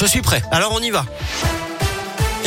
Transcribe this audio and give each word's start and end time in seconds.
Je 0.00 0.06
suis 0.06 0.22
prêt. 0.22 0.40
Alors 0.52 0.72
on 0.72 0.78
y 0.78 0.90
va. 0.90 1.04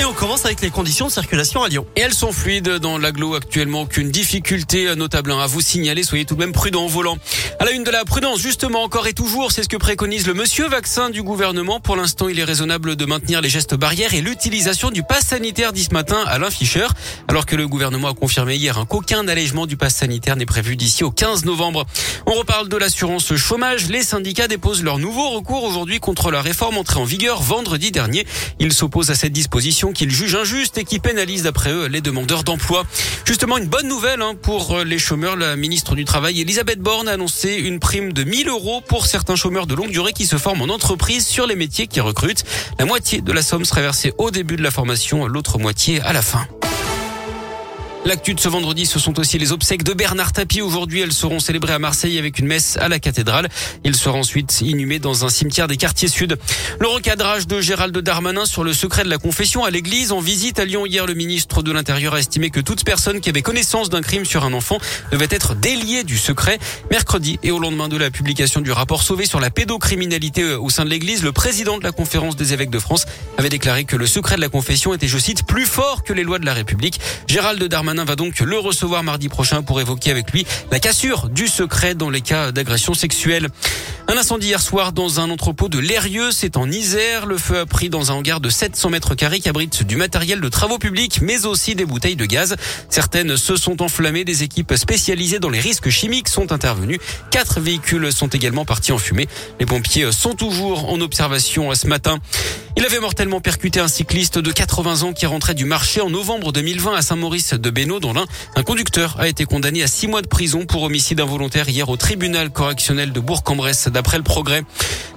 Et 0.01 0.03
on 0.03 0.13
commence 0.13 0.45
avec 0.45 0.61
les 0.61 0.71
conditions 0.71 1.05
de 1.05 1.11
circulation 1.11 1.61
à 1.61 1.69
Lyon. 1.69 1.85
Et 1.95 2.01
elles 2.01 2.15
sont 2.15 2.31
fluides 2.31 2.79
dans 2.79 2.97
l'agglo 2.97 3.35
actuellement. 3.35 3.81
Aucune 3.81 4.09
difficulté 4.09 4.95
notable 4.95 5.31
à 5.31 5.45
vous 5.45 5.61
signaler. 5.61 6.01
Soyez 6.01 6.25
tout 6.25 6.33
de 6.33 6.39
même 6.39 6.53
prudents 6.53 6.85
au 6.85 6.87
volant. 6.87 7.19
À 7.59 7.65
la 7.65 7.71
une 7.71 7.83
de 7.83 7.91
la 7.91 8.03
prudence, 8.03 8.39
justement, 8.39 8.81
encore 8.81 9.05
et 9.05 9.13
toujours, 9.13 9.51
c'est 9.51 9.61
ce 9.61 9.69
que 9.69 9.77
préconise 9.77 10.25
le 10.25 10.33
monsieur 10.33 10.67
vaccin 10.67 11.11
du 11.11 11.21
gouvernement. 11.21 11.79
Pour 11.79 11.95
l'instant, 11.95 12.29
il 12.29 12.39
est 12.39 12.43
raisonnable 12.43 12.95
de 12.95 13.05
maintenir 13.05 13.41
les 13.41 13.49
gestes 13.49 13.75
barrières 13.75 14.15
et 14.15 14.21
l'utilisation 14.21 14.89
du 14.89 15.03
pass 15.03 15.27
sanitaire, 15.27 15.71
dit 15.71 15.83
ce 15.83 15.93
matin 15.93 16.23
Alain 16.25 16.49
Fischer. 16.49 16.87
Alors 17.27 17.45
que 17.45 17.55
le 17.55 17.67
gouvernement 17.67 18.07
a 18.07 18.15
confirmé 18.15 18.55
hier 18.55 18.79
hein, 18.79 18.87
qu'aucun 18.89 19.27
allègement 19.27 19.67
du 19.67 19.77
pass 19.77 19.93
sanitaire 19.93 20.35
n'est 20.35 20.47
prévu 20.47 20.77
d'ici 20.77 21.03
au 21.03 21.11
15 21.11 21.45
novembre. 21.45 21.85
On 22.25 22.33
reparle 22.33 22.69
de 22.69 22.77
l'assurance 22.77 23.35
chômage. 23.35 23.87
Les 23.89 24.01
syndicats 24.01 24.47
déposent 24.47 24.81
leur 24.81 24.97
nouveau 24.97 25.29
recours 25.29 25.63
aujourd'hui 25.63 25.99
contre 25.99 26.31
la 26.31 26.41
réforme 26.41 26.79
entrée 26.79 26.99
en 26.99 27.05
vigueur 27.05 27.43
vendredi 27.43 27.91
dernier. 27.91 28.25
Ils 28.57 28.73
s'opposent 28.73 29.11
à 29.11 29.15
cette 29.15 29.33
disposition 29.33 29.90
qu'ils 29.93 30.11
jugent 30.11 30.35
injuste 30.35 30.77
et 30.77 30.83
qui 30.83 30.99
pénalise 30.99 31.43
d'après 31.43 31.71
eux 31.71 31.87
les 31.87 32.01
demandeurs 32.01 32.43
d'emploi. 32.43 32.83
Justement, 33.25 33.57
une 33.57 33.67
bonne 33.67 33.87
nouvelle 33.87 34.21
hein, 34.21 34.35
pour 34.41 34.77
euh, 34.77 34.83
les 34.83 34.99
chômeurs. 34.99 35.35
La 35.35 35.55
ministre 35.55 35.95
du 35.95 36.05
Travail, 36.05 36.41
Elisabeth 36.41 36.79
Borne, 36.79 37.07
a 37.07 37.13
annoncé 37.13 37.55
une 37.55 37.79
prime 37.79 38.13
de 38.13 38.23
1000 38.23 38.49
euros 38.49 38.81
pour 38.81 39.05
certains 39.05 39.35
chômeurs 39.35 39.67
de 39.67 39.75
longue 39.75 39.91
durée 39.91 40.13
qui 40.13 40.25
se 40.25 40.37
forment 40.37 40.63
en 40.63 40.73
entreprise 40.73 41.25
sur 41.25 41.47
les 41.47 41.55
métiers 41.55 41.87
qui 41.87 41.99
recrutent. 41.99 42.43
La 42.79 42.85
moitié 42.85 43.21
de 43.21 43.31
la 43.31 43.41
somme 43.41 43.65
sera 43.65 43.81
versée 43.81 44.13
au 44.17 44.31
début 44.31 44.55
de 44.55 44.63
la 44.63 44.71
formation, 44.71 45.27
l'autre 45.27 45.57
moitié 45.57 46.01
à 46.01 46.13
la 46.13 46.21
fin. 46.21 46.47
L'actu 48.03 48.33
de 48.33 48.39
ce 48.39 48.49
vendredi, 48.49 48.87
ce 48.87 48.97
sont 48.97 49.19
aussi 49.19 49.37
les 49.37 49.51
obsèques 49.51 49.83
de 49.83 49.93
Bernard 49.93 50.33
Tapie. 50.33 50.63
Aujourd'hui, 50.63 51.01
elles 51.01 51.13
seront 51.13 51.39
célébrées 51.39 51.73
à 51.73 51.77
Marseille 51.77 52.17
avec 52.17 52.39
une 52.39 52.47
messe 52.47 52.75
à 52.77 52.89
la 52.89 52.97
cathédrale. 52.97 53.47
Il 53.83 53.95
sera 53.95 54.17
ensuite 54.17 54.61
inhumé 54.61 54.97
dans 54.97 55.23
un 55.23 55.29
cimetière 55.29 55.67
des 55.67 55.77
quartiers 55.77 56.07
sud. 56.07 56.35
Le 56.79 56.87
recadrage 56.87 57.45
de 57.45 57.61
Gérald 57.61 57.95
Darmanin 57.95 58.47
sur 58.47 58.63
le 58.63 58.73
secret 58.73 59.03
de 59.03 59.09
la 59.09 59.19
confession 59.19 59.65
à 59.65 59.69
l'église. 59.69 60.11
En 60.11 60.19
visite 60.19 60.57
à 60.57 60.65
Lyon 60.65 60.87
hier, 60.87 61.05
le 61.05 61.13
ministre 61.13 61.61
de 61.61 61.71
l'Intérieur 61.71 62.15
a 62.15 62.19
estimé 62.19 62.49
que 62.49 62.59
toute 62.59 62.83
personne 62.83 63.21
qui 63.21 63.29
avait 63.29 63.43
connaissance 63.43 63.91
d'un 63.91 64.01
crime 64.01 64.25
sur 64.25 64.45
un 64.45 64.53
enfant 64.53 64.79
devait 65.11 65.27
être 65.29 65.53
déliée 65.53 66.03
du 66.03 66.17
secret. 66.17 66.57
Mercredi 66.89 67.37
et 67.43 67.51
au 67.51 67.59
lendemain 67.59 67.87
de 67.87 67.97
la 67.97 68.09
publication 68.09 68.61
du 68.61 68.71
rapport 68.71 69.03
Sauvé 69.03 69.27
sur 69.27 69.39
la 69.39 69.51
pédocriminalité 69.51 70.55
au 70.55 70.71
sein 70.71 70.85
de 70.85 70.89
l'église, 70.89 71.21
le 71.21 71.33
président 71.33 71.77
de 71.77 71.83
la 71.83 71.91
conférence 71.91 72.35
des 72.35 72.51
évêques 72.51 72.71
de 72.71 72.79
France 72.79 73.05
avait 73.37 73.49
déclaré 73.49 73.85
que 73.85 73.95
le 73.95 74.07
secret 74.07 74.37
de 74.37 74.41
la 74.41 74.49
confession 74.49 74.91
était, 74.95 75.07
je 75.07 75.19
cite, 75.19 75.45
plus 75.45 75.67
fort 75.67 76.01
que 76.01 76.13
les 76.13 76.23
lois 76.23 76.39
de 76.39 76.47
la 76.47 76.55
République. 76.55 76.99
Gérald 77.27 77.63
Darmanin 77.63 77.90
va 77.95 78.15
donc 78.15 78.39
le 78.39 78.57
recevoir 78.57 79.03
mardi 79.03 79.29
prochain 79.29 79.61
pour 79.61 79.79
évoquer 79.81 80.11
avec 80.11 80.31
lui 80.31 80.45
la 80.71 80.79
cassure 80.79 81.29
du 81.29 81.47
secret 81.47 81.95
dans 81.95 82.09
les 82.09 82.21
cas 82.21 82.51
d'agression 82.51 82.93
sexuelle. 82.93 83.49
Un 84.07 84.17
incendie 84.17 84.47
hier 84.47 84.61
soir 84.61 84.91
dans 84.91 85.19
un 85.19 85.29
entrepôt 85.29 85.69
de 85.69 85.79
Lérieux, 85.79 86.31
c'est 86.31 86.57
en 86.57 86.69
Isère. 86.69 87.25
Le 87.25 87.37
feu 87.37 87.59
a 87.59 87.65
pris 87.65 87.89
dans 87.89 88.11
un 88.11 88.15
hangar 88.15 88.41
de 88.41 88.49
700 88.49 88.89
mètres 88.89 89.15
carrés 89.15 89.39
qui 89.39 89.47
abrite 89.47 89.83
du 89.83 89.95
matériel 89.95 90.41
de 90.41 90.49
travaux 90.49 90.79
publics, 90.79 91.19
mais 91.21 91.45
aussi 91.45 91.75
des 91.75 91.85
bouteilles 91.85 92.15
de 92.15 92.25
gaz. 92.25 92.55
Certaines 92.89 93.37
se 93.37 93.55
sont 93.55 93.81
enflammées. 93.81 94.25
Des 94.25 94.43
équipes 94.43 94.73
spécialisées 94.75 95.39
dans 95.39 95.49
les 95.49 95.59
risques 95.59 95.89
chimiques 95.89 96.27
sont 96.27 96.51
intervenues. 96.51 96.99
Quatre 97.29 97.59
véhicules 97.59 98.11
sont 98.11 98.27
également 98.27 98.65
partis 98.65 98.91
en 98.91 98.97
fumée. 98.97 99.27
Les 99.59 99.65
pompiers 99.65 100.11
sont 100.11 100.33
toujours 100.33 100.91
en 100.91 100.99
observation 100.99 101.73
ce 101.73 101.87
matin. 101.87 102.19
Il 102.77 102.85
avait 102.85 102.99
mortellement 102.99 103.41
percuté 103.41 103.81
un 103.81 103.89
cycliste 103.89 104.39
de 104.39 104.51
80 104.51 105.01
ans 105.01 105.13
qui 105.13 105.25
rentrait 105.25 105.53
du 105.53 105.65
marché 105.65 105.99
en 105.99 106.09
novembre 106.09 106.53
2020 106.53 106.95
à 106.95 107.01
Saint-Maurice 107.01 107.53
de 107.53 107.69
Bénaud, 107.69 107.99
dont 107.99 108.13
l'un, 108.13 108.25
un 108.55 108.63
conducteur, 108.63 109.17
a 109.19 109.27
été 109.27 109.43
condamné 109.43 109.83
à 109.83 109.87
six 109.87 110.07
mois 110.07 110.21
de 110.21 110.27
prison 110.27 110.65
pour 110.65 110.83
homicide 110.83 111.19
involontaire 111.19 111.67
hier 111.67 111.89
au 111.89 111.97
tribunal 111.97 112.49
correctionnel 112.49 113.11
de 113.11 113.19
Bourg-en-Bresse, 113.19 113.89
d'après 113.89 114.17
le 114.17 114.23
progrès. 114.23 114.63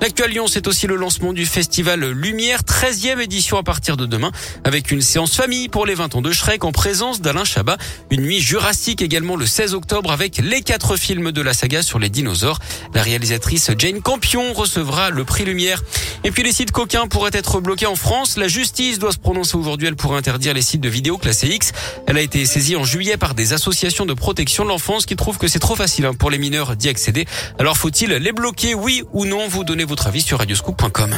L'actuel 0.01 0.31
Lyon, 0.31 0.47
c'est 0.49 0.67
aussi 0.67 0.89
le 0.89 0.97
lancement 0.97 1.33
du 1.33 1.47
festival 1.47 2.05
Lumière, 2.11 2.63
13e 2.63 3.21
édition 3.21 3.57
à 3.57 3.63
partir 3.63 3.97
de 3.97 4.05
demain, 4.05 4.33
avec 4.65 4.91
une 4.91 5.01
séance 5.01 5.37
famille 5.37 5.69
pour 5.69 5.87
les 5.87 5.95
20 5.95 6.17
ans 6.17 6.23
de 6.23 6.33
Shrek 6.33 6.65
en 6.65 6.73
présence 6.73 7.21
d'Alain 7.21 7.45
Chabat. 7.45 7.79
Une 8.11 8.23
nuit 8.23 8.41
jurassique 8.41 9.01
également 9.01 9.37
le 9.37 9.47
16 9.47 9.75
octobre 9.75 10.11
avec 10.11 10.39
les 10.39 10.63
quatre 10.63 10.97
films 10.97 11.31
de 11.31 11.41
la 11.41 11.55
saga 11.55 11.83
sur 11.83 12.01
les 12.01 12.09
dinosaures. 12.09 12.59
La 12.95 13.03
réalisatrice 13.03 13.71
Jane 13.79 14.03
Campion 14.03 14.53
recevra 14.53 15.11
le 15.11 15.25
prix 15.25 15.45
Lumière. 15.45 15.83
Et 16.25 16.31
puis 16.31 16.43
les 16.43 16.53
sites 16.53 16.73
coquins 16.73 17.07
pourraient 17.07 17.31
être 17.33 17.44
bloquée 17.61 17.87
en 17.87 17.97
France. 17.97 18.37
La 18.37 18.49
justice 18.49 18.99
doit 18.99 19.13
se 19.13 19.19
prononcer 19.19 19.57
aujourd'hui. 19.57 19.89
Elle 19.89 19.97
pourrait 19.97 20.19
interdire 20.19 20.55
les 20.55 20.63
sites 20.63 20.81
de 20.81 20.89
vidéos 20.89 21.19
classés 21.19 21.49
X. 21.49 21.73
Elle 22.07 22.17
a 22.17 22.21
été 22.21 22.45
saisie 22.47 22.77
en 22.77 22.85
juillet 22.85 23.17
par 23.17 23.35
des 23.35 23.53
associations 23.53 24.07
de 24.07 24.15
protection 24.15 24.65
de 24.65 24.69
l'enfance 24.69 25.07
qui 25.07 25.17
trouvent 25.17 25.39
que 25.39 25.49
c'est 25.49 25.59
trop 25.59 25.77
facile 25.77 26.07
hein, 26.07 26.15
pour 26.15 26.31
les 26.31 26.39
mineurs 26.39 26.77
d'y 26.77 26.89
accéder. 26.89 27.27
Alors 27.59 27.77
faut-il 27.77 28.11
les 28.11 28.33
bloquer, 28.33 28.75
oui 28.75 29.03
ou 29.13 29.25
non? 29.25 29.49
Vous 29.49 29.65
donnez 29.65 29.85
votre 29.85 30.07
avis 30.07 30.23
sur 30.23 30.39
radioscoop.com. 30.39 31.15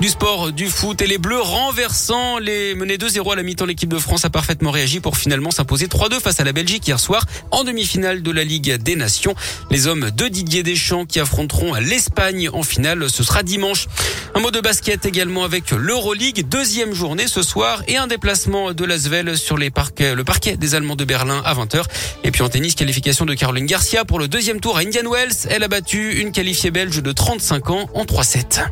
Du 0.00 0.08
sport, 0.08 0.52
du 0.52 0.66
foot 0.66 1.00
et 1.00 1.06
les 1.06 1.18
Bleus 1.18 1.40
renversant 1.40 2.38
les 2.38 2.74
menés 2.74 2.96
2-0 2.96 3.32
à 3.32 3.36
la 3.36 3.42
mi-temps. 3.42 3.64
L'équipe 3.64 3.88
de 3.88 3.98
France 3.98 4.24
a 4.24 4.30
parfaitement 4.30 4.70
réagi 4.70 5.00
pour 5.00 5.16
finalement 5.16 5.50
s'imposer 5.50 5.86
3-2 5.86 6.20
face 6.20 6.40
à 6.40 6.44
la 6.44 6.52
Belgique 6.52 6.86
hier 6.86 7.00
soir 7.00 7.24
en 7.52 7.64
demi-finale 7.64 8.22
de 8.22 8.30
la 8.30 8.44
Ligue 8.44 8.74
des 8.74 8.96
Nations. 8.96 9.34
Les 9.70 9.86
hommes 9.86 10.10
de 10.10 10.28
Didier 10.28 10.62
Deschamps 10.62 11.06
qui 11.06 11.20
affronteront 11.20 11.74
l'Espagne 11.74 12.50
en 12.52 12.62
finale, 12.62 13.08
ce 13.08 13.22
sera 13.22 13.42
dimanche. 13.42 13.86
Un 14.34 14.40
mot 14.40 14.50
de 14.50 14.60
basket 14.60 15.06
également 15.06 15.44
avec 15.44 15.70
l'Euroleague, 15.70 16.48
deuxième 16.48 16.92
journée 16.92 17.28
ce 17.28 17.42
soir 17.42 17.82
et 17.88 17.96
un 17.96 18.08
déplacement 18.08 18.72
de 18.72 18.84
l'Asvel 18.84 19.38
sur 19.38 19.56
les 19.56 19.70
parquets, 19.70 20.14
le 20.14 20.24
parquet 20.24 20.56
des 20.56 20.74
Allemands 20.74 20.96
de 20.96 21.04
Berlin 21.04 21.40
à 21.46 21.54
20h. 21.54 21.82
Et 22.24 22.30
puis 22.30 22.42
en 22.42 22.48
tennis, 22.48 22.74
qualification 22.74 23.24
de 23.24 23.34
Caroline 23.34 23.66
Garcia 23.66 24.04
pour 24.04 24.18
le 24.18 24.28
deuxième 24.28 24.60
tour 24.60 24.76
à 24.76 24.80
Indian 24.80 25.08
Wells. 25.08 25.48
Elle 25.48 25.62
a 25.62 25.68
battu 25.68 26.20
une 26.20 26.32
qualifiée 26.32 26.72
belge 26.72 27.02
de 27.02 27.12
35 27.12 27.70
ans 27.70 27.88
en 27.94 28.04
3-7. 28.04 28.64